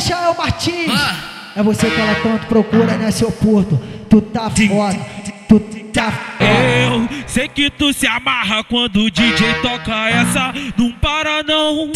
[0.00, 1.00] Michael Martins.
[1.54, 3.78] É você que ela tanto procura, né, seu porto?
[4.08, 4.98] Tu tá foda,
[5.46, 5.60] tu
[5.92, 10.54] tá Eu sei que tu se amarra quando o DJ toca essa.
[10.78, 11.92] Não para não.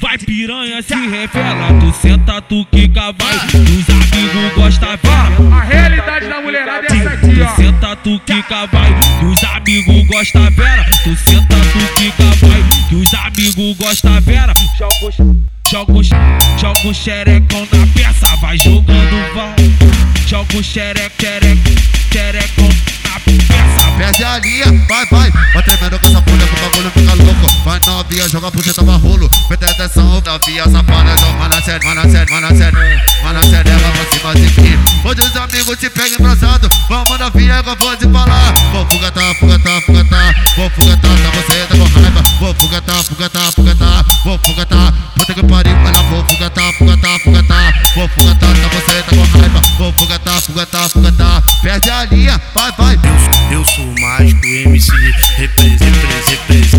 [0.00, 1.68] Vai piranha, se revela.
[1.80, 3.36] Tu senta, tu quica, vai.
[3.36, 5.58] Os amigos gostam, vai.
[5.58, 7.56] A realidade da mulherada é essa aqui, Tu ó.
[7.56, 8.94] senta, tu quica, vai.
[9.18, 10.84] Que os amigos gostam, vera.
[11.04, 12.88] Tu senta, tu quica, vai.
[12.88, 14.52] Que os amigos gostam, vera.
[15.70, 19.56] Joga o- Joga o, xerecão na peça, vai jogando, vai.
[20.26, 21.70] Joga o xereco, xereco,
[22.12, 22.68] xerecão
[23.04, 23.90] na peça.
[23.98, 25.30] Perde a linha, vai, vai.
[25.52, 27.64] Vai tremendo com essa folha, que o bagulho fica louco.
[27.64, 29.28] Vai novinha, joga pro cima rolo.
[29.48, 31.16] Presta atenção, novinha, safada.
[31.18, 32.76] Joga na série, vai na série, vai na série.
[33.22, 34.78] Vai na série, ela pra cima de mim.
[35.04, 36.68] Onde os amigos se pegam embraçado.
[36.88, 38.54] Vamos novinha, que eu vou te falar.
[38.72, 39.82] Vou fugatar, fugatar, fugatar.
[39.82, 40.35] Vou fugatar,
[51.86, 52.98] vai, vai.
[53.52, 54.90] Eu sou o mágico MC,
[55.36, 56.72] repres, repres, repres,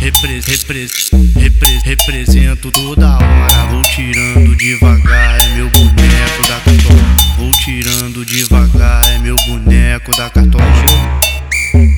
[0.00, 3.66] repres, repres, repres, represento toda hora.
[3.70, 7.02] Vou tirando devagar, é meu boneco da cartola.
[7.36, 10.64] Vou tirando devagar, é meu boneco da cartola.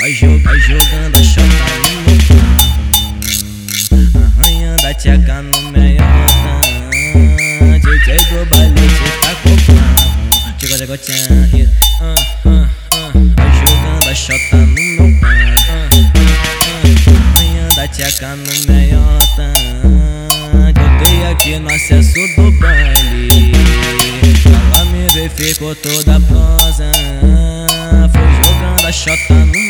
[0.01, 1.47] Vai, jo vai jogando a chota
[1.85, 2.07] no
[4.41, 5.66] Arranhando a tcheca no
[10.97, 11.69] e
[12.01, 12.15] ah,
[12.47, 13.13] ah, ah.
[13.13, 17.39] Jogando a chota no meu carro ah, ah, ah.
[17.39, 19.53] Arranhando a tcheca no meiotão
[20.75, 23.53] Joguei aqui no acesso do baile
[24.47, 26.91] Ela me vê, ficou toda prosa
[28.11, 29.66] Foi jogando a chota no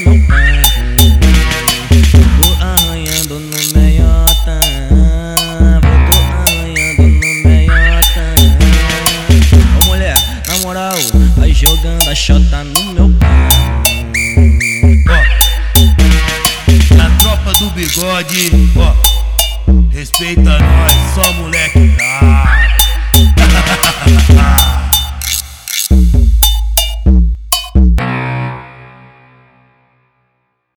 [17.59, 18.94] Do bigode, ó.
[19.91, 21.96] Respeita nós, só moleque